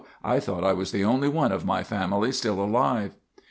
I 0.23 0.39
thought 0.39 0.63
I 0.63 0.73
was 0.73 0.91
the 0.91 1.03
only 1.05 1.29
one 1.29 1.51
of 1.51 1.63
my 1.63 1.83
family 1.83 2.31
still 2.31 2.59
alive." 2.59 3.13